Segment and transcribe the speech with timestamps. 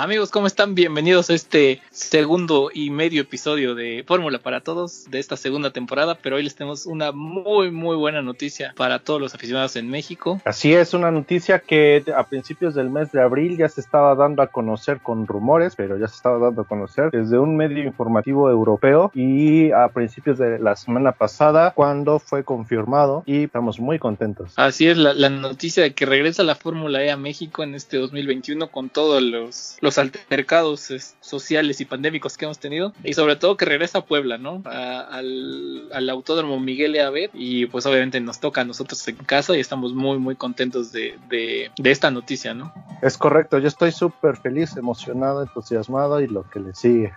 [0.00, 0.76] Amigos, ¿cómo están?
[0.76, 6.16] Bienvenidos a este segundo y medio episodio de Fórmula para Todos de esta segunda temporada,
[6.22, 10.40] pero hoy les tenemos una muy muy buena noticia para todos los aficionados en México.
[10.44, 14.42] Así es, una noticia que a principios del mes de abril ya se estaba dando
[14.42, 18.48] a conocer con rumores, pero ya se estaba dando a conocer desde un medio informativo
[18.48, 24.52] europeo y a principios de la semana pasada cuando fue confirmado y estamos muy contentos.
[24.56, 27.96] Así es, la, la noticia de que regresa la Fórmula E a México en este
[27.96, 33.36] 2021 con todos los, los altercados es, sociales y pandémicos que hemos tenido y sobre
[33.36, 34.62] todo que regresa a Puebla, ¿no?
[34.64, 37.02] Al, al autódromo Miguel E.
[37.02, 40.92] Abed y pues obviamente nos toca a nosotros en casa y estamos muy muy contentos
[40.92, 42.72] de, de, de esta noticia, ¿no?
[43.02, 47.12] Es correcto, yo estoy súper feliz, emocionado, entusiasmado y lo que le sigue.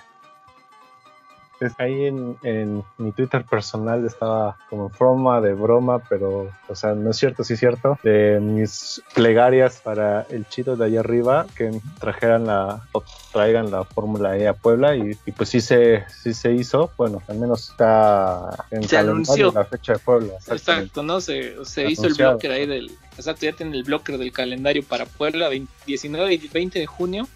[1.78, 6.94] Ahí en, en mi Twitter personal estaba como en forma de broma, pero, o sea,
[6.94, 11.46] no es cierto, sí es cierto, de mis plegarias para el chido de allá arriba
[11.56, 16.04] que trajeran la, o traigan la Fórmula E a Puebla y, y pues sí se,
[16.24, 19.52] sí se hizo, bueno, al menos está en Se anunció.
[19.52, 20.34] la fecha de Puebla.
[20.48, 21.22] Exacto, ¿no?
[21.22, 22.92] Se, se hizo el blocker ahí del...
[23.18, 27.28] Exacto, ya tiene el blocker del calendario para Puebla, 20 19 y 20 de junio.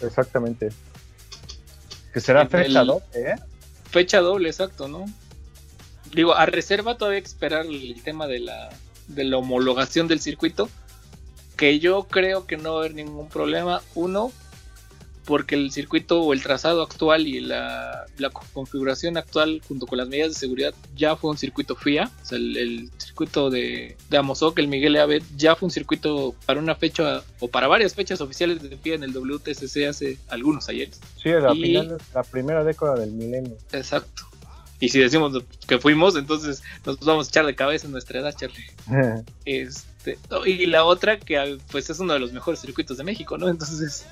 [0.00, 0.70] Exactamente.
[2.12, 3.34] Que será fecha el- ¿eh?
[3.92, 5.04] Fecha doble, exacto, ¿no?
[6.14, 8.70] Digo, a reserva todavía esperar el tema de la,
[9.06, 10.70] de la homologación del circuito,
[11.58, 13.82] que yo creo que no va a haber ningún problema.
[13.94, 14.32] Uno,
[15.24, 20.08] porque el circuito o el trazado actual y la, la configuración actual junto con las
[20.08, 24.16] medidas de seguridad ya fue un circuito FIA, o sea, el, el circuito de, de
[24.16, 28.20] Amozoc, el Miguel Abed, ya fue un circuito para una fecha o para varias fechas
[28.20, 31.00] oficiales de FIA en el WTCC hace algunos ayeres.
[31.22, 33.56] Sí, la, Y- final- la primera década del milenio.
[33.72, 34.24] Exacto.
[34.80, 35.32] Y si decimos
[35.68, 38.66] que fuimos, entonces nos vamos a echar de cabeza en nuestra edad, Charlie.
[39.44, 43.48] Este, y la otra que pues es uno de los mejores circuitos de México, ¿no?
[43.48, 44.04] Entonces,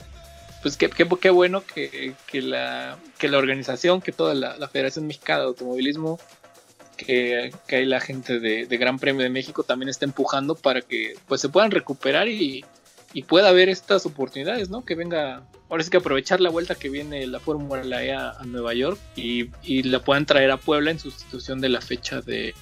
[0.63, 5.07] pues qué, qué, qué bueno que, que la, que la organización, que toda la, Federación
[5.07, 6.19] Mexicana de Automovilismo,
[6.97, 10.83] que, que hay la gente de, de Gran Premio de México también está empujando para
[10.83, 12.65] que pues se puedan recuperar y,
[13.13, 14.85] y pueda haber estas oportunidades, ¿no?
[14.85, 18.75] Que venga, ahora sí que aprovechar la vuelta que viene la Fórmula E a, Nueva
[18.75, 19.49] York y,
[19.85, 22.55] la puedan traer a Puebla en sustitución de la fecha de,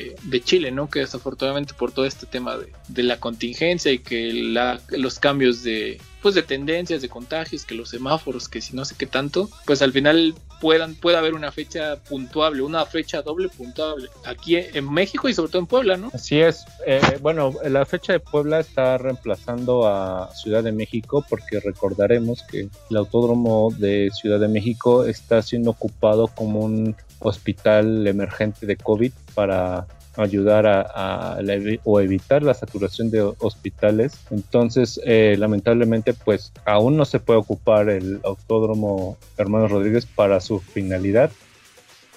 [0.44, 0.88] Chile, ¿no?
[0.88, 6.00] Que desafortunadamente por todo este tema de, la contingencia y que la- los cambios de
[6.22, 9.82] pues de tendencias, de contagios, que los semáforos, que si no sé qué tanto, pues
[9.82, 15.28] al final puedan, pueda haber una fecha puntuable, una fecha doble puntuable aquí en México
[15.28, 16.10] y sobre todo en Puebla, ¿no?
[16.12, 16.64] Así es.
[16.86, 22.68] eh, bueno, la fecha de Puebla está reemplazando a Ciudad de México porque recordaremos que
[22.90, 29.12] el autódromo de Ciudad de México está siendo ocupado como un hospital emergente de COVID
[29.34, 29.86] para
[30.16, 31.38] ayudar a,
[31.84, 34.18] o evitar la saturación de hospitales.
[34.30, 40.58] Entonces, eh, lamentablemente, pues aún no se puede ocupar el autódromo Hermanos Rodríguez para su
[40.58, 41.30] finalidad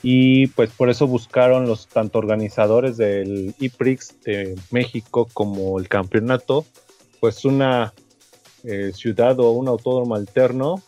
[0.04, 6.66] y pues por eso buscaron los tanto organizadores del IPRIX de México como el campeonato
[7.20, 7.94] pues una
[8.64, 10.82] eh, ciudad o un autódromo alterno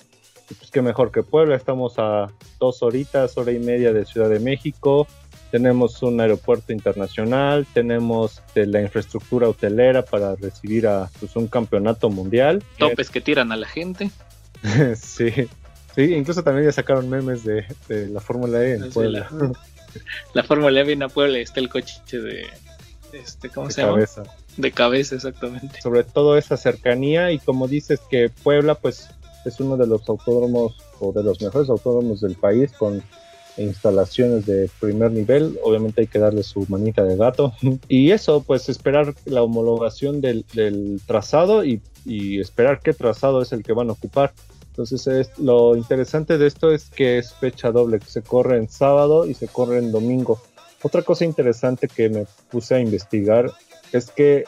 [0.59, 2.27] pues qué mejor que Puebla estamos a
[2.59, 5.07] dos horitas hora y media de Ciudad de México
[5.51, 12.09] tenemos un aeropuerto internacional tenemos de la infraestructura hotelera para recibir a pues, un campeonato
[12.09, 14.11] mundial Topes que tiran a la gente.
[14.95, 15.31] sí
[15.95, 19.27] Sí, incluso también ya sacaron memes de, de la Fórmula E en Sí, Puebla.
[19.31, 19.51] la-
[20.33, 22.47] La Fórmula E viene a Puebla y está el coche de.
[23.11, 24.03] Este, ¿Cómo de se llama?
[24.57, 25.81] De cabeza, exactamente.
[25.81, 29.09] Sobre todo esa cercanía y como dices que Puebla pues
[29.45, 33.03] es uno de los autódromos o de los mejores autódromos del país con
[33.57, 37.53] instalaciones de primer nivel, obviamente hay que darle su manita de gato
[37.87, 43.51] y eso pues esperar la homologación del, del trazado y, y esperar qué trazado es
[43.51, 44.33] el que van a ocupar.
[44.69, 48.67] Entonces es, lo interesante de esto es que es fecha doble, que se corre en
[48.67, 50.41] sábado y se corre en domingo.
[50.81, 53.51] Otra cosa interesante que me puse a investigar
[53.93, 54.45] es que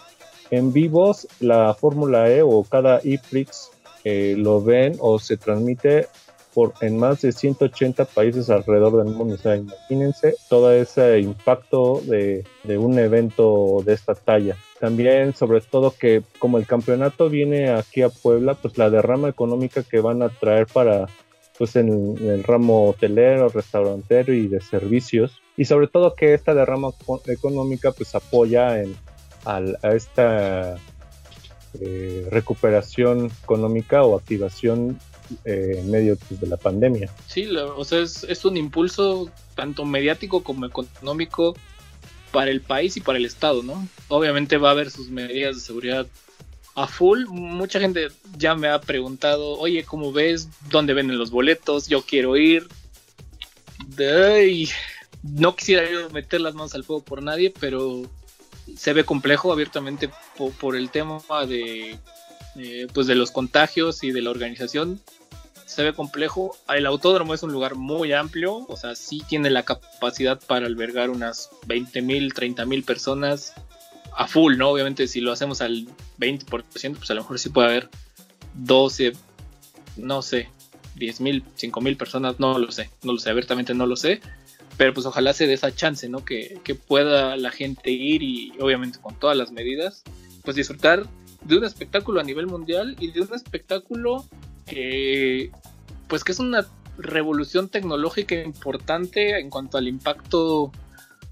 [0.51, 3.71] en vivos la Fórmula E o cada ePrix
[4.03, 6.07] eh, lo ven o se transmite
[6.53, 9.35] por, en más de 180 países alrededor del mundo.
[9.35, 12.45] O sea, imagínense todo ese impacto de,
[12.77, 14.55] un evento de esta talla.
[14.79, 19.83] También, sobre todo, que como el campeonato viene aquí a Puebla, pues la derrama económica
[19.83, 21.07] que van a traer para
[21.57, 25.41] pues en, el ramo hotelero, restaurantero y de servicios.
[25.57, 26.91] Y sobre todo que esta derrama
[27.27, 28.95] económica pues apoya en,
[29.45, 30.77] a esta
[31.79, 34.99] eh, recuperación económica o activación
[35.43, 37.11] eh, en medio pues, de la pandemia.
[37.27, 41.55] Sí, o sea, es, es, un impulso tanto mediático como económico
[42.31, 43.87] para el país y para el Estado, ¿no?
[44.07, 46.07] Obviamente va a haber sus medidas de seguridad
[46.75, 47.25] a full.
[47.27, 50.49] Mucha gente ya me ha preguntado, oye, ¿cómo ves?
[50.69, 51.87] ¿Dónde venden los boletos?
[51.87, 52.67] Yo quiero ir.
[55.23, 58.03] no quisiera yo meter las manos al fuego por nadie, pero
[58.77, 60.09] se ve complejo abiertamente
[60.59, 61.97] por, el tema de,
[62.93, 64.99] pues de los contagios y de la organización.
[65.65, 66.55] Se ve complejo.
[66.69, 71.09] El autódromo es un lugar muy amplio, o sea, sí tiene la capacidad para albergar
[71.09, 73.53] unas 20 mil, 30 mil personas
[74.15, 74.69] a full, ¿no?
[74.69, 75.87] Obviamente si lo hacemos al
[76.19, 76.45] 20%,
[76.97, 77.89] pues a lo mejor sí puede haber
[78.53, 79.13] 12,
[79.97, 80.49] no sé,
[80.95, 84.21] 10 mil, 5 mil personas, no lo sé, no lo sé, abiertamente no lo sé,
[84.77, 86.25] pero pues ojalá se dé esa chance, ¿no?
[86.25, 90.03] Que, pueda la gente ir y obviamente con todas las medidas,
[90.43, 91.07] pues disfrutar
[91.43, 94.25] de un espectáculo a nivel mundial y de un espectáculo
[94.65, 95.51] que,
[96.07, 96.65] pues que es una
[96.97, 100.71] revolución tecnológica importante en cuanto al impacto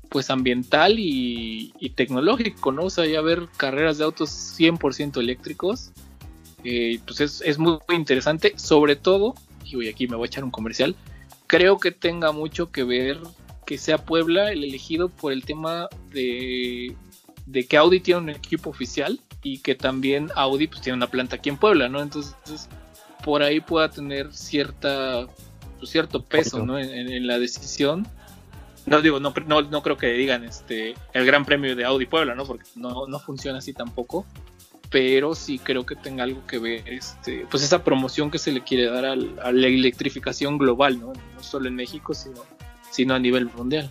[0.10, 2.84] pues ambiental y, tecnológico, ¿no?
[2.84, 5.92] O sea, ya ver carreras de autos 100% eléctricos,
[6.64, 9.34] eh, pues es, muy, interesante, sobre todo,
[9.66, 10.96] y aquí me voy a echar un comercial,
[11.54, 13.20] creo que tenga mucho que ver
[13.68, 16.96] que sea Puebla el elegido por el tema de,
[17.46, 21.36] de que Audi tiene un equipo oficial y que también Audi pues tiene una planta
[21.36, 22.02] aquí en Puebla, ¿no?
[22.02, 22.36] Entonces,
[23.24, 25.28] por ahí pueda tener cierta
[25.78, 26.80] pues, cierto peso, ¿no?
[26.80, 28.08] en la decisión
[28.86, 32.46] no digo, no, no, creo que digan este el Gran Premio de Audi Puebla, ¿no?
[32.46, 34.26] Porque no, no funciona así tampoco.
[34.94, 38.62] Pero sí creo que tenga algo que ver, este, pues esa promoción que se le
[38.62, 41.08] quiere dar a la electrificación global, ¿no?
[41.08, 42.42] No solo en México, sino,
[42.92, 43.90] sino a nivel mundial.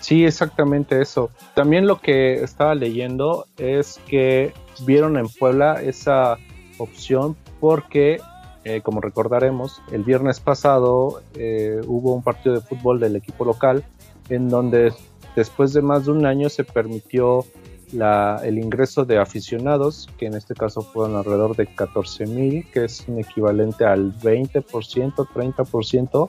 [0.00, 1.30] Sí, exactamente eso.
[1.54, 4.54] También lo que estaba leyendo es que
[4.86, 6.38] vieron en Puebla esa
[6.78, 8.18] opción porque
[8.64, 13.84] eh, como recordaremos, el viernes pasado eh, hubo un partido de fútbol del equipo local
[14.28, 14.92] en donde
[15.34, 17.44] después de más de un año se permitió
[17.92, 23.04] el ingreso de aficionados, que en este caso fueron alrededor de 14 mil, que es
[23.08, 26.28] un equivalente al 20%, 30%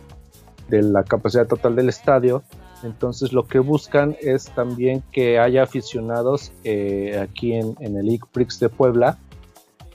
[0.69, 2.43] de la capacidad total del estadio.
[2.83, 8.59] Entonces lo que buscan es también que haya aficionados eh, aquí en, en el ICPRIX
[8.59, 9.19] de Puebla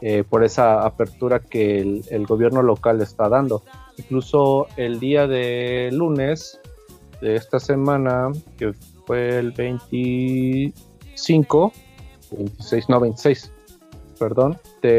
[0.03, 3.63] eh, por esa apertura que el, gobierno local está dando.
[3.97, 6.61] Incluso el día de lunes
[7.23, 8.75] de esta semana, que
[9.07, 9.55] fue el
[11.17, 11.73] 25,
[12.33, 13.53] 26, no 26,
[14.19, 14.59] perdón,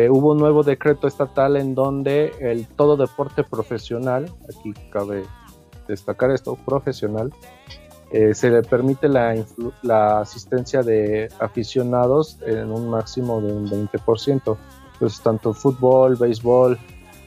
[0.10, 5.24] hubo un nuevo decreto estatal en donde el todo deporte profesional, aquí cabe
[5.88, 7.32] destacar esto, profesional,
[8.12, 9.36] eh, se le permite la,
[9.84, 14.58] la, asistencia de aficionados en un máximo de un 20%
[14.98, 16.80] pues tanto fútbol, béisbol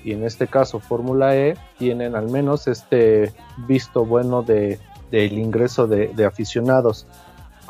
[0.04, 3.32] y en este caso Fórmula E tienen al menos este
[3.68, 4.78] visto bueno de,
[5.11, 7.06] del ingreso de, aficionados.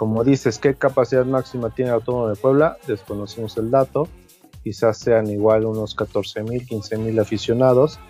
[0.01, 2.79] Como dices, ¿qué capacidad máxima tiene el Autónomo de Puebla?
[2.87, 4.09] Desconocemos el dato.
[4.65, 8.01] Quizás sean igual unos 14 mil, 15 mil aficionados.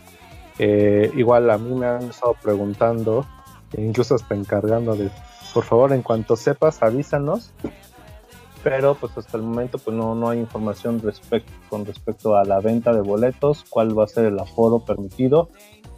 [0.61, 3.27] Eh, igual a mí me han estado preguntando,
[3.73, 5.11] e incluso hasta encargando de,
[5.53, 7.51] por favor, en cuanto sepas, avísanos
[8.63, 11.03] pero pues hasta el momento pues no, no hay información
[11.69, 15.49] con respecto a la venta de boletos, cuál va a ser el aforo permitido.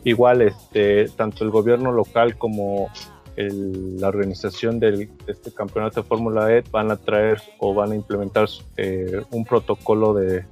[0.05, 2.89] Igual este, tanto el gobierno local como
[3.37, 8.49] la organización de este campeonato de Fórmula E van a traer o van a implementar
[8.77, 10.45] eh, un protocolo de,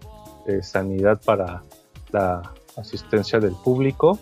[0.62, 1.62] sanidad para
[2.10, 2.42] la
[2.76, 4.18] asistencia del público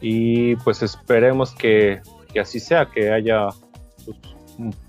[0.00, 3.48] y pues esperemos que, que así sea, que haya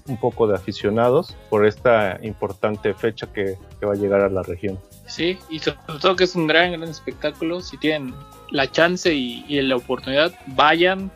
[0.07, 4.79] un, poco de aficionados por esta importante fecha que, va a llegar a la región.
[5.07, 7.61] Sí, y sobre todo que es un gran, gran espectáculo.
[7.61, 8.13] Si tienen
[8.51, 11.11] la chance y, la oportunidad, vayan.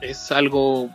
[0.00, 0.90] Es algo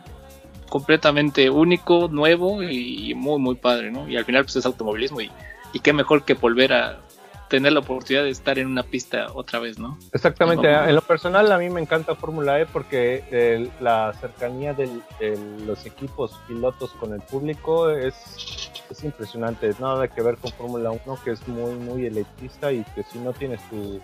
[0.68, 4.08] completamente único, nuevo y muy, muy padre, ¿no?
[4.08, 5.30] Y al final, pues es automovilismo y,
[5.72, 7.00] y qué mejor que volver a,
[7.48, 9.98] tener la oportunidad de estar en una pista otra vez, ¿no?
[10.12, 10.68] Exactamente.
[10.68, 14.88] En lo personal a mí me encanta Fórmula E porque la cercanía de
[15.64, 19.70] los equipos pilotos con el público es, es impresionante.
[19.78, 23.32] Nada que ver con Fórmula 1 que es muy muy elitista y que si no
[23.32, 24.00] tienes tu,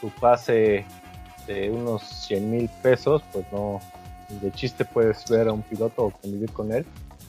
[0.00, 0.84] tu pase
[1.46, 3.80] de unos 100 mil pesos, pues no,
[4.40, 6.84] de chiste puedes ver a un piloto o convivir con él.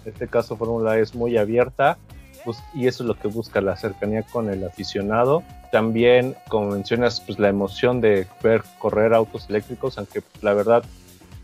[0.06, 1.98] En este caso Fórmula E es muy abierta
[2.44, 5.44] pues, y eso es lo que busca la cercanía con el aficionado.
[5.72, 10.84] También, como mencionas, pues la emoción de ver correr autos eléctricos, aunque la verdad,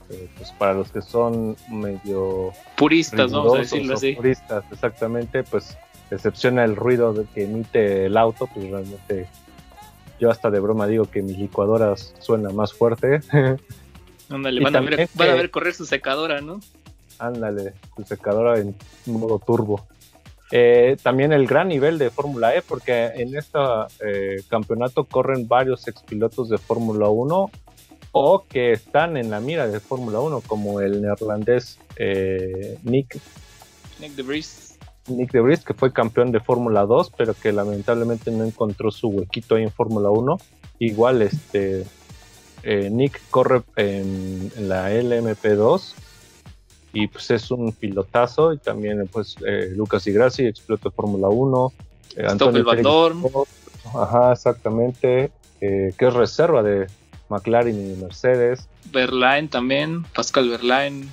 [0.09, 4.13] eh, pues para los que son medio puristas, vamos a decirlo así.
[4.13, 5.77] Puristas, exactamente, pues
[6.09, 9.27] decepciona el ruido que emite el auto, pues realmente
[10.19, 13.19] yo hasta de broma digo que mi licuadora suena más fuerte.
[14.29, 16.59] Ándale, van, a ver, van a ver correr su secadora, ¿no?
[17.19, 19.87] Ándale, su secadora en modo turbo.
[20.51, 23.59] Eh, también el gran nivel de Fórmula E, porque en este
[24.05, 27.51] eh, campeonato corren varios expilotos de Fórmula 1
[28.13, 33.19] o que están en la mira de Fórmula 1, como el neerlandés eh, Nick.
[33.99, 34.77] Nick de Vries.
[35.07, 39.09] Nick de Vries, que fue campeón de Fórmula 2, pero que lamentablemente no encontró su
[39.09, 40.37] huequito ahí en Fórmula 1.
[40.79, 41.85] Igual este
[42.63, 45.93] Nick corre en, en la LMP2
[46.93, 51.73] y pues es un pilotazo y también pues eh, Lucas Igrassi explota Fórmula 1
[52.15, 52.65] eh, Antonio
[53.93, 56.87] ajá exactamente eh, que es reserva de
[57.29, 58.67] McLaren y Mercedes.
[58.91, 61.07] Verlaine también Pascal Verlaine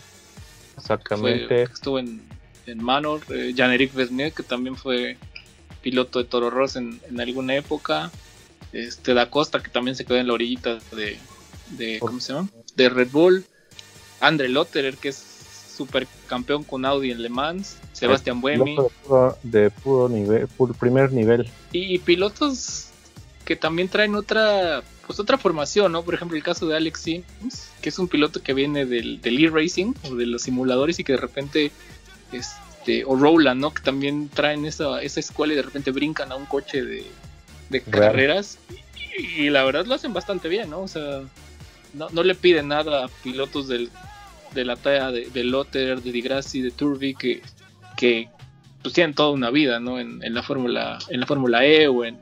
[0.76, 1.62] exactamente.
[1.64, 2.22] estuvo en,
[2.66, 3.92] en Manor eh, Jean-Éric
[4.34, 5.18] que también fue
[5.82, 8.10] piloto de Toro Rosso en, en, alguna época
[8.72, 11.18] este Da Costa que también se quedó en la orillita de,
[11.76, 12.48] de ¿cómo se llama?
[12.76, 13.44] de Red Bull
[14.20, 15.34] Andre Lotterer que es
[15.76, 18.76] supercampeón con Audi en Le Mans, Sebastián Buemi.
[19.42, 21.50] De puro, nivel, primer nivel.
[21.72, 22.90] Y pilotos
[23.44, 26.02] que también traen otra pues otra formación, ¿no?
[26.02, 29.44] Por ejemplo, el caso de Alex Sims, que es un piloto que viene del, del
[29.44, 31.72] e-racing o de los simuladores y que de repente
[32.32, 33.74] este o Roland, ¿no?
[33.74, 37.04] Que también traen esa, esa escuela y de repente brincan a un coche de,
[37.90, 38.58] carreras
[39.36, 40.80] y, la verdad lo hacen bastante bien, ¿no?
[40.80, 41.22] O sea,
[41.94, 43.90] no, no le piden nada a pilotos del
[44.54, 47.42] de la talla de, de Lotter, de Di de Turbi, que,
[47.96, 48.28] que
[48.82, 49.98] pues tienen toda una vida, ¿no?
[49.98, 52.18] En, la Fórmula en la Fórmula E o en,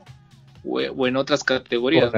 [0.63, 2.11] o, en otras categorías,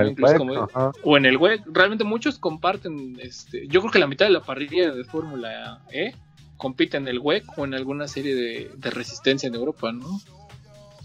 [1.03, 1.63] o en el WEC.
[1.65, 6.15] Realmente muchos comparten, este, yo creo que la mitad de la parrilla de Fórmula E
[6.57, 10.21] compite en el WEC o en alguna serie de, resistencia en Europa, ¿no?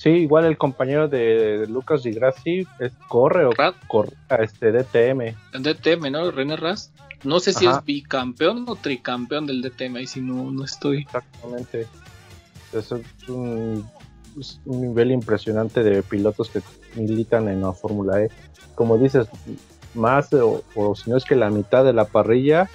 [0.00, 2.19] Sí, igual el compañero de, Lucas Di
[2.78, 3.50] es corre o
[3.87, 5.35] corre a este DTM.
[5.52, 6.30] DTM, ¿no?
[6.30, 6.99] René Rast.
[7.23, 11.02] No sé si es bicampeón o tricampeón del DTM, ahí si no, no estoy.
[11.02, 11.87] Exactamente.
[12.73, 12.95] es
[13.28, 13.87] un,
[14.64, 16.62] nivel impresionante de pilotos que
[16.99, 18.30] militan en la Fórmula E.
[18.75, 19.28] Como dices,
[19.92, 20.64] más o,
[20.95, 22.71] si no es que la mitad de la parrilla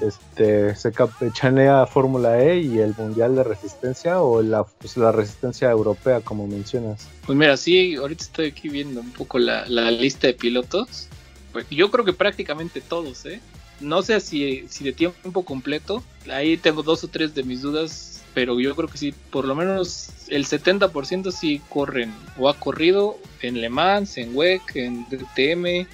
[0.00, 5.70] este, se campechanea Fórmula E y el Mundial de Resistencia o la, pues, la Resistencia
[5.70, 7.06] Europea, como mencionas.
[7.26, 11.08] Pues mira, sí, ahorita estoy aquí viendo un poco la, la lista de pilotos.
[11.52, 13.40] Pues yo creo que prácticamente todos, ¿eh?
[13.80, 16.02] No sé si, si de tiempo completo.
[16.30, 18.22] Ahí tengo dos o tres de mis dudas.
[18.34, 23.16] Pero yo creo que sí, por lo menos el 70% sí corren o ha corrido
[23.42, 25.86] en Le Mans, en WEC, en DTM,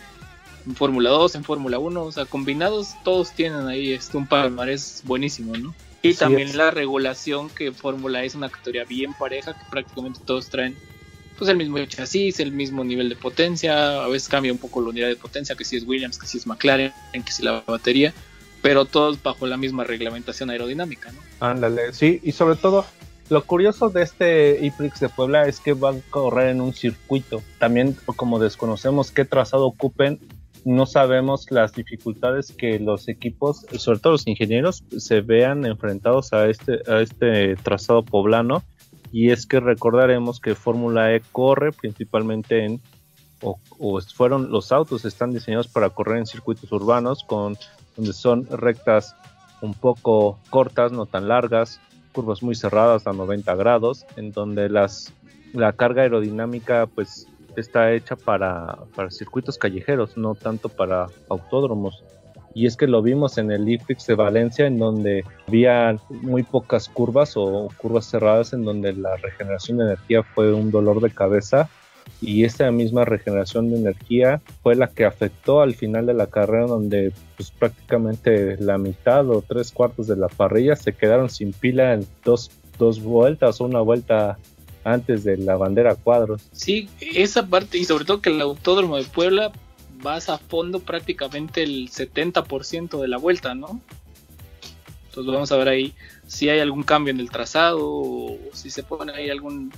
[0.66, 2.02] en Fórmula 2, en Fórmula 1.
[2.02, 5.74] O sea, combinados todos tienen ahí este, un palmarés buenísimo, ¿no?
[6.02, 10.76] Y también la regulación que Fórmula es una categoría bien pareja, que prácticamente todos traen
[11.36, 14.90] pues el mismo chasis, el mismo nivel de potencia, a veces cambia un poco la
[14.90, 18.12] unidad de potencia, que si es Williams, que si es McLaren, que si la batería,
[18.60, 21.20] pero todos bajo la misma reglamentación aerodinámica, ¿no?
[21.40, 22.84] Ándale, sí, y sobre todo
[23.30, 27.42] lo curioso de este IPRIX de Puebla es que van a correr en un circuito.
[27.58, 30.18] También como desconocemos qué trazado ocupen,
[30.64, 36.48] no sabemos las dificultades que los equipos, sobre todo los ingenieros, se vean enfrentados a
[36.48, 38.62] este, a este trazado poblano.
[39.12, 42.80] Y es que recordaremos que Fórmula E corre principalmente en,
[43.42, 43.58] o,
[44.14, 47.56] fueron los autos están diseñados para correr en circuitos urbanos, con
[47.96, 49.16] donde son rectas
[49.62, 51.80] un poco cortas, no tan largas,
[52.12, 55.12] curvas muy cerradas a 90 grados, en donde las,
[55.52, 57.26] la carga aerodinámica pues
[57.56, 62.02] está hecha para, para circuitos callejeros, no tanto para autódromos.
[62.54, 66.88] Y es que lo vimos en el IFRIX de Valencia, en donde había muy pocas
[66.88, 71.68] curvas o curvas cerradas, en donde la regeneración de energía fue un dolor de cabeza.
[72.20, 76.66] Y esa misma regeneración de energía fue la que afectó al final de la carrera,
[76.66, 81.94] donde pues, prácticamente la mitad o tres cuartos de la parrilla se quedaron sin pila
[81.94, 84.38] en dos, dos vueltas o una vuelta
[84.84, 86.42] antes de la bandera cuadros.
[86.52, 89.52] Sí, esa parte, y sobre todo que el Autódromo de Puebla
[90.02, 93.80] vas a fondo prácticamente el 70% de la vuelta, ¿no?
[95.08, 95.94] Entonces vamos a ver ahí
[96.26, 99.72] si hay algún cambio en el trazado o si se pone ahí algún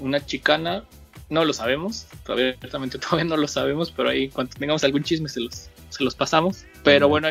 [0.00, 0.84] una chicana,
[1.30, 5.40] no lo sabemos, todavía, todavía no lo sabemos, pero ahí cuando tengamos algún chisme se
[5.40, 6.64] los, se los pasamos.
[6.82, 7.28] Pero bueno,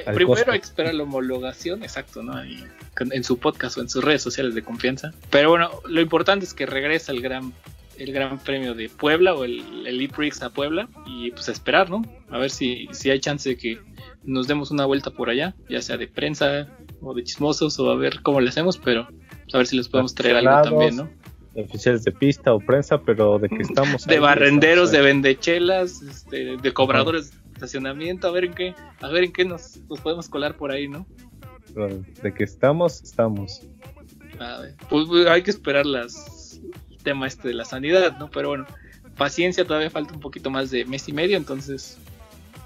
[0.00, 0.50] primero costo.
[0.50, 2.34] hay que esperar la homologación, exacto, ¿no?
[2.42, 5.12] En su podcast o en sus redes sociales de confianza.
[5.30, 7.52] Pero bueno, lo importante es que regresa el gran
[7.98, 11.90] el gran premio de Puebla o el, el E-Prix a Puebla y pues a esperar,
[11.90, 12.02] ¿no?
[12.30, 13.78] A ver si, si hay chance de que
[14.24, 16.68] nos demos una vuelta por allá, ya sea de prensa
[17.00, 19.08] o de chismosos o a ver cómo le hacemos, pero
[19.52, 21.10] a ver si les podemos traer algo también, ¿no?
[21.54, 24.06] Oficiales de pista o prensa, pero de que estamos.
[24.06, 29.08] de ahí, barrenderos, de vendechelas, este, de cobradores de estacionamiento, a ver en qué, a
[29.08, 31.06] ver en qué nos, nos podemos colar por ahí, ¿no?
[32.22, 33.62] De que estamos, estamos.
[34.38, 38.30] A ver, pues pues, hay que esperar las el tema este de la sanidad, ¿no?
[38.30, 38.66] Pero bueno,
[39.16, 41.98] paciencia, todavía falta un poquito más de mes y medio, entonces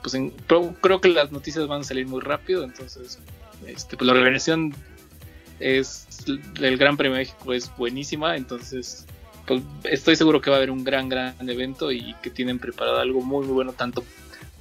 [0.03, 3.19] pues en- pero creo que las noticias van a salir muy rápido, entonces
[3.67, 4.75] este, pues la organización
[5.61, 6.07] es
[6.55, 9.07] del Gran Premio de México es buenísima, entonces
[9.47, 12.99] pues estoy seguro que va a haber un gran gran evento y que tienen preparado
[12.99, 14.05] algo muy muy bueno tanto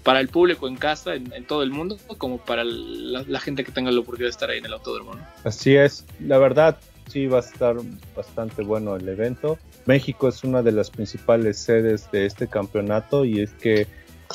[0.05, 3.89] para el público en casa, en, todo el mundo, como para la, gente que tenga
[3.89, 5.27] la oportunidad de estar ahí en el autódromo, ¿no?
[5.43, 7.75] Así es, la verdad sí va a estar
[8.15, 9.57] bastante bueno el evento.
[9.87, 13.87] México es una de las principales sedes de este campeonato y es que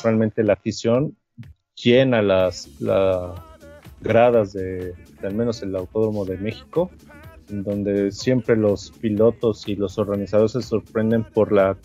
[0.03, 1.15] realmente la afición
[1.75, 3.39] llena las, las
[4.01, 6.91] gradas de, de al menos el Autódromo de México,
[7.49, 11.77] en donde siempre los pilotos y los organizadores se sorprenden por la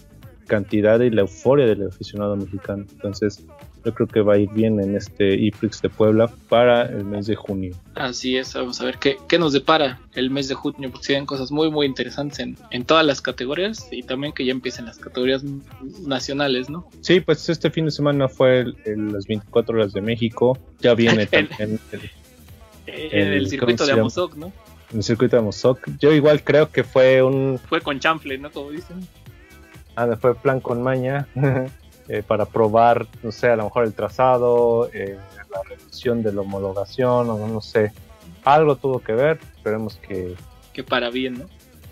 [0.48, 2.84] cantidad y la euforia del aficionado mexicano.
[2.90, 3.44] Entonces,
[3.86, 7.26] yo creo que va a ir bien en este IPRIX de Puebla para el mes
[7.26, 7.74] de junio.
[7.94, 11.12] Así es, vamos a ver qué, qué nos depara el mes de junio, porque se
[11.12, 14.86] vienen cosas muy, muy interesantes en, en todas las categorías y también que ya empiecen
[14.86, 15.44] las categorías
[16.04, 16.88] nacionales, ¿no?
[17.00, 20.58] Sí, pues este fin de semana fue el- el- las 24 horas de México.
[20.80, 22.10] Ya viene también el,
[22.86, 24.00] En el, El- circuito ¿cómo de?
[24.00, 24.52] Amozoc, ¿no?
[24.94, 25.78] el circuito de Mozoc.
[26.00, 28.50] Yo igual creo que fue un Fue con chanfle, ¿no?
[28.50, 29.06] Como dicen.
[29.96, 31.26] ah, fue plan con maña
[32.08, 35.18] eh, para probar, no sé, a lo mejor el trazado, eh,
[35.50, 37.92] la revisión de la homologación, o no sé.
[38.44, 39.40] Algo tuvo que ver.
[39.56, 40.34] Esperemos que,
[40.72, 41.44] Que para bien, ¿no?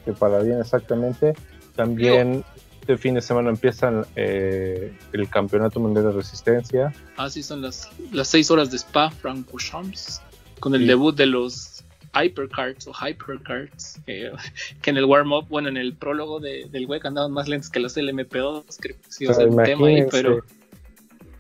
[0.05, 1.35] que para bien exactamente.
[1.75, 2.45] También
[2.81, 6.93] este fin de semana empiezan eh, el Campeonato Mundial de Resistencia.
[7.17, 10.21] Así son las, las seis horas de Spa Francorchamps
[10.61, 10.87] con el Sí.
[10.89, 11.74] debut de los
[12.15, 14.31] Hypercards o Hypercards que,
[14.83, 17.81] que en el warm-up, bueno, en el prólogo de- del WEC andaban más lentos que
[17.81, 20.45] los LMP2, creo que sí, o sea, un tema ahí, pero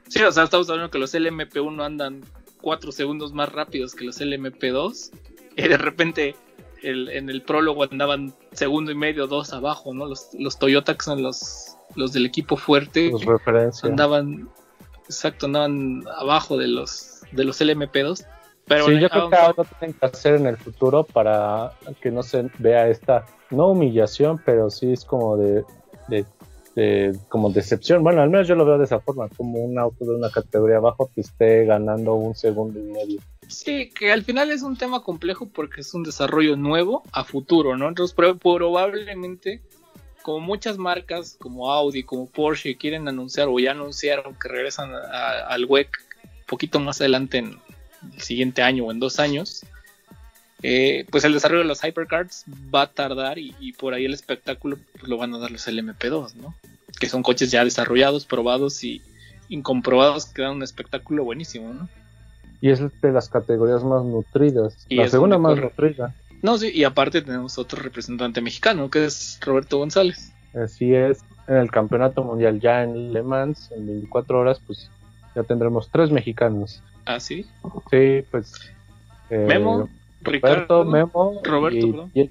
[0.08, 2.20] sí, o sea, estamos hablando que los LMP1 andan
[2.60, 5.10] cuatro segundos más rápidos que los LMP2
[5.56, 6.34] y de repente
[6.82, 10.06] el- en el prólogo andaban segundo y medio, dos abajo, ¿no?
[10.06, 13.10] Los, los Toyota que son los, los del equipo fuerte
[13.87, 14.48] andaban
[15.06, 18.24] exacto andaban abajo de los de los LMP2
[18.66, 22.11] pero sí, bueno, yo creo que algo tienen que hacer en el futuro para que
[22.11, 25.64] no se vea esta, no humillación, pero sí es como de,
[26.09, 26.24] de,
[26.74, 28.03] de- como decepción.
[28.03, 30.77] Bueno, al menos yo lo veo de esa forma, como un auto de una categoría
[30.79, 33.20] abajo que esté ganando un segundo y medio.
[33.48, 37.77] sí que al final es un tema complejo porque es un desarrollo nuevo a futuro
[37.77, 39.61] no entonces pro- probablemente
[40.22, 45.46] como muchas marcas como Audi como Porsche quieren anunciar o ya anunciaron que regresan a-
[45.46, 45.88] al WEC
[46.24, 47.59] un poquito más adelante en
[48.14, 49.64] el siguiente año o en dos años
[50.66, 54.14] eh, pues el desarrollo de los hypercards va a tardar y, y por ahí el
[54.14, 56.54] espectáculo pues, lo van a dar los LMP2, ¿no?
[56.98, 59.02] Que son coches ya desarrollados, probados y
[59.50, 61.86] incomprobados que dan un espectáculo buenísimo, ¿no?
[62.62, 65.64] Y es de las categorías más nutridas, Y la segunda más corre.
[65.64, 66.14] nutrida.
[66.40, 70.32] No, sí, y aparte tenemos otro representante mexicano, que es Roberto González.
[70.54, 74.88] Así es, en el campeonato mundial ya en Le Mans, en 24 horas, pues
[75.34, 76.82] ya tendremos tres mexicanos.
[77.06, 77.46] Ah, sí.
[77.90, 78.54] Sí, pues...
[79.30, 79.88] eh, Memo,
[80.22, 80.84] Roberto, Ricardo.
[80.84, 82.30] Memo Roberto, y,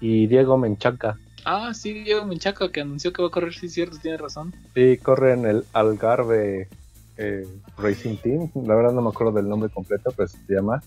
[0.00, 1.18] y Diego Menchaca.
[1.44, 4.54] Ah, sí, Diego Menchaca, que anunció que va a correr, sí, cierto, tiene razón.
[4.74, 6.68] Sí, corre en el Algarve
[7.16, 8.50] eh, Racing Team.
[8.66, 10.82] La verdad no me acuerdo del nombre completo, pero se llama.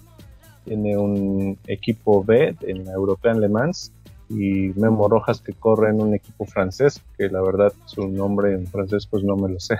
[0.65, 3.91] Tiene un equipo B en la European Le Mans.
[4.30, 8.65] Y Memo Rojas que corre en un equipo francés, que la verdad su nombre en
[8.65, 9.76] francés pues no me lo sé.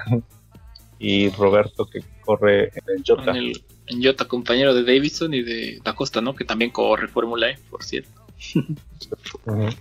[1.04, 3.32] Y Roberto que corre en el Jota.
[3.32, 6.36] En el en Jota, compañero de Davidson y de Da Costa, ¿no?
[6.36, 8.10] Que también corre Fórmula E, por cierto.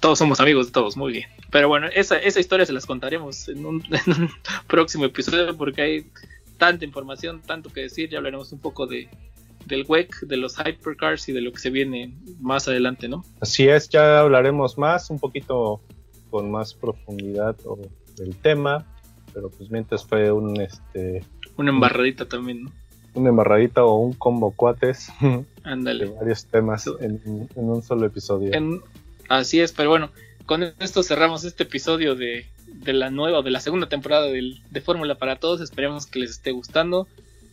[0.00, 1.28] Todos somos amigos de todos, muy bien.
[1.50, 4.30] Pero bueno, esa, esa historia se las contaremos en un, en un
[4.66, 6.06] próximo episodio porque hay
[6.56, 8.08] tanta información, tanto que decir.
[8.08, 9.10] Ya hablaremos un poco de,
[9.66, 13.26] del WEC, de los hypercars y de lo que se viene más adelante, ¿no?
[13.40, 15.82] Así es, ya hablaremos más, un poquito
[16.30, 17.54] con más profundidad
[18.16, 18.86] del tema.
[19.34, 21.24] Pero pues mientras fue un este
[21.56, 22.72] Una embarradita también, ¿no?
[23.14, 26.06] una embarradita o un combo cuates de Ándale.
[26.06, 28.52] varios temas en, en un solo episodio.
[28.54, 28.80] En-
[29.28, 30.10] así es, pero bueno,
[30.46, 34.80] con esto cerramos este episodio de, de la nueva, de la segunda temporada del- de
[34.80, 35.60] Fórmula para Todos.
[35.60, 37.06] Esperemos que les esté gustando.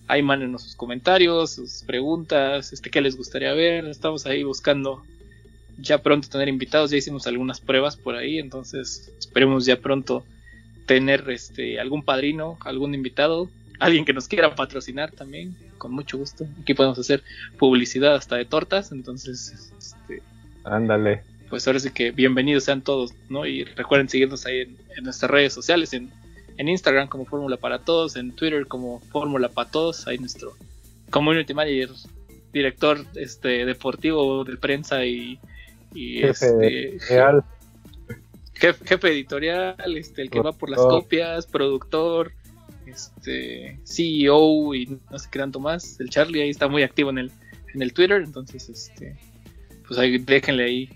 [0.07, 3.85] Ahí mándenos sus comentarios, sus preguntas, este, qué les gustaría ver.
[3.85, 5.03] Estamos ahí buscando
[5.77, 6.89] ya pronto tener invitados.
[6.91, 10.23] Ya hicimos algunas pruebas por ahí, entonces esperemos ya pronto
[10.85, 16.45] tener este algún padrino, algún invitado, alguien que nos quiera patrocinar también, con mucho gusto.
[16.61, 17.23] Aquí podemos hacer
[17.57, 20.21] publicidad hasta de tortas, entonces este,
[20.63, 21.23] Ándale.
[21.49, 23.45] pues ahora sí que bienvenidos sean todos, ¿no?
[23.45, 26.11] Y recuerden seguirnos ahí en, en nuestras redes sociales, en,
[26.57, 30.55] en Instagram como Fórmula para Todos, en Twitter como Fórmula para Todos, ahí nuestro
[31.09, 31.89] community manager,
[32.53, 35.39] director este deportivo de prensa y,
[35.93, 37.43] y Jefe este, real.
[38.61, 42.31] Jefe, jefe editorial, este, el que va por las copias, productor,
[42.85, 45.99] este, CEO y no sé qué tanto más.
[45.99, 47.31] El Charlie ahí está muy activo en el,
[47.73, 49.17] en el Twitter, entonces este,
[49.87, 50.89] pues ahí déjenle ahí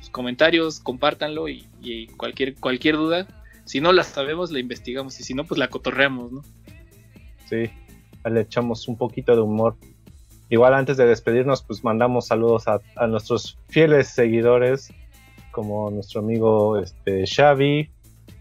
[0.00, 3.26] sus comentarios, compártanlo y, y cualquier, cualquier duda.
[3.64, 6.42] Si no la sabemos, la investigamos y si no, pues la cotorreamos, ¿no?
[7.48, 7.70] Sí,
[8.28, 9.76] le echamos un poquito de humor.
[10.48, 14.92] Igual antes de despedirnos, pues mandamos saludos a, a nuestros fieles seguidores,
[15.52, 17.90] como nuestro amigo este, Xavi,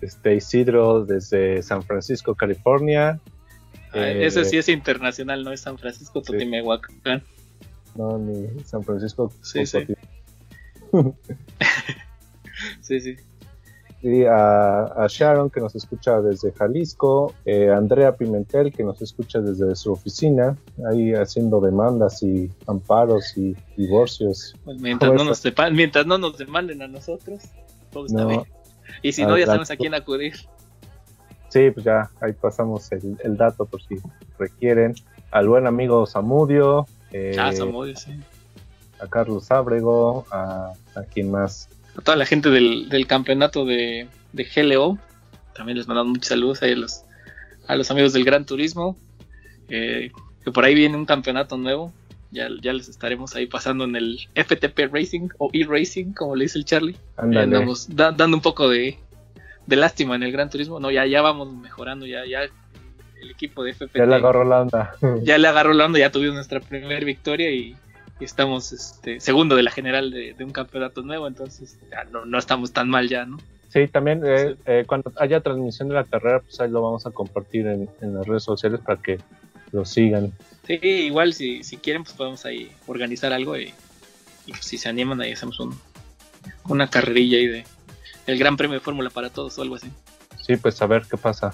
[0.02, 3.20] este Isidro desde San Francisco, California.
[3.94, 6.32] Ah, Eh, Ese sí es internacional, no es San Francisco, sí.
[6.32, 7.24] Totimehuacán.
[7.96, 9.32] No, ni San Francisco.
[9.44, 9.86] Sí, sí.
[10.92, 11.14] Cocotí.
[12.82, 13.00] Sí,
[14.02, 14.08] sí.
[14.08, 17.34] Y a, a Sharon, que nos escucha desde Jalisco.
[17.46, 20.58] eh, Andrea Pimentel, que nos escucha desde su oficina,
[20.90, 24.56] ahí haciendo demandas y amparos y divorcios.
[24.66, 25.64] Pues mientras, ¿Cómo no nos está?
[25.64, 27.44] sepan- mientras no nos demanden a nosotros,
[27.92, 28.28] todo está No.
[28.28, 28.42] bien.
[29.04, 30.34] Y si no, ya sabemos a quién acudir.
[31.50, 33.96] Sí, pues ya ahí pasamos el, el dato por si
[34.40, 34.96] requieren.
[35.32, 38.20] Al buen amigo Samudio, eh, Ah, Samudio, sí.
[39.00, 41.70] a Carlos Ábrego, a, a quien más.
[41.98, 44.98] A toda la gente del, del campeonato de, de GLO.
[45.56, 47.04] También les mandamos muchos saludos ahí a los,
[47.68, 48.98] a los amigos del Gran Turismo.
[49.70, 50.12] eh,
[50.44, 51.94] que por ahí viene un campeonato nuevo.
[52.32, 56.58] Ya, ya les estaremos ahí pasando en el FTP Racing o E-Racing, como le dice
[56.58, 56.96] el Charlie.
[57.18, 57.44] Ahí Ándale.
[57.44, 58.98] andamos da- dando un poco de,
[59.68, 60.80] de lástima en el Gran Turismo.
[60.80, 64.62] No, ya, ya vamos mejorando, ya, ya el equipo de FPT Ya le agarró la
[64.62, 64.96] onda.
[65.24, 67.76] ya le agarró la onda, ya tuvimos nuestra primera victoria y,
[68.22, 72.24] y estamos este, segundo de la general de, de un campeonato nuevo, entonces ya no,
[72.24, 73.40] no estamos tan mal ya, ¿no?
[73.70, 77.12] Sí, también eh, eh, cuando haya transmisión de la carrera, pues ahí lo vamos a
[77.12, 79.18] compartir en, en las redes sociales para que
[79.72, 80.34] lo sigan.
[80.68, 83.74] Sí, igual si, si quieren, pues podemos ahí organizar algo y,
[84.46, 85.76] y, pues, si se animan ahí hacemos un,
[86.66, 87.66] una carrerilla ahí de
[88.28, 89.88] el Gran Premio de Fórmula para todos o algo así.
[90.46, 91.54] Sí, pues a ver qué pasa.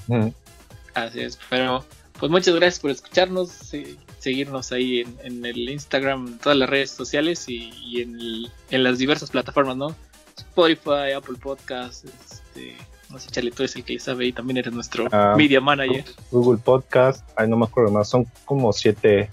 [0.94, 1.86] Así es, pero
[2.20, 6.70] pues muchas gracias por escucharnos, sí, seguirnos ahí en, en el Instagram, en todas las
[6.70, 9.96] redes sociales y, y en, el- en las diversas plataformas, ¿no?
[10.38, 12.76] Spotify, Apple Podcasts, este,
[13.10, 15.34] no sé, Charlie, tú eres el que sabe y también eres nuestro Ah.
[15.38, 16.04] media manager.
[16.32, 19.30] Google Podcast, ay, no me acuerdo más, son como siete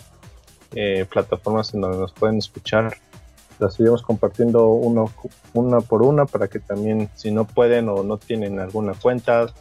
[0.76, 2.96] eh, plataformas en donde nos pueden escuchar.
[3.58, 5.12] Las iremos compartiendo uno,
[5.52, 9.52] una por una para que también, si no pueden o no tienen alguna cuenta,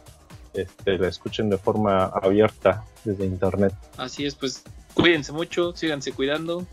[0.54, 3.72] este, la escuchen de forma abierta desde internet.
[3.96, 4.62] Así es, pues
[4.94, 6.66] cuídense mucho, síganse cuidando.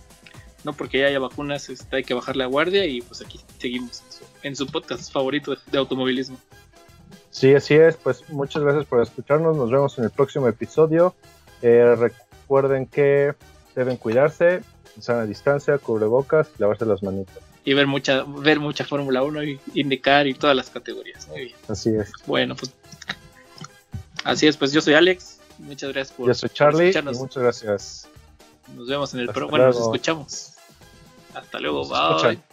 [0.64, 4.04] No porque ya haya vacunas, este, hay que bajar la guardia y pues aquí seguimos
[4.04, 6.38] en su, en su podcast favorito de automovilismo.
[7.32, 7.96] Sí, así es.
[7.98, 9.58] Pues muchas gracias por escucharnos.
[9.58, 11.16] Nos vemos en el próximo episodio.
[11.62, 13.34] Eh, recuerden que
[13.76, 14.62] deben cuidarse,
[15.00, 17.38] sana distancia, cubrebocas y lavarse las manitas.
[17.64, 21.28] Y ver mucha, ver mucha Fórmula 1 y indicar y todas las categorías.
[21.30, 21.56] Muy bien.
[21.68, 22.12] Así es.
[22.26, 22.74] Bueno, pues
[24.24, 25.40] así es, pues yo soy Alex.
[25.60, 28.08] Muchas gracias por, Yo soy Charlie y muchas gracias.
[28.67, 29.47] Nos vemos en el pro.
[29.50, 30.54] Bueno, nos escuchamos.
[31.34, 32.32] Hasta luego, Nos bye.
[32.32, 32.43] escuchan.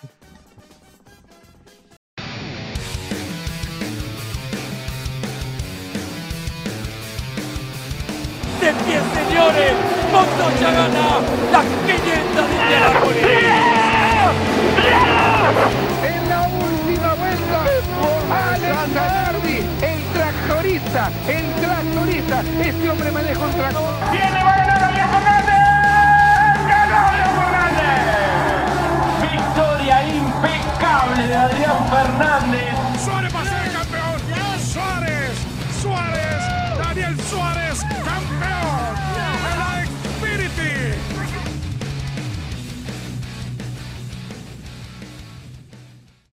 [8.60, 9.72] De pie, señores,
[10.12, 11.20] Montoya gana
[11.52, 13.24] las 500 de Indianápolis.
[16.02, 17.58] En la última vuelta,
[18.52, 22.42] Alex Zanardi, el tractorista, el tractorista.
[22.60, 23.94] Este hombre maneja un tractor.
[24.10, 24.42] ¡Viene,
[30.98, 32.87] Impecable de Adrián Fernández.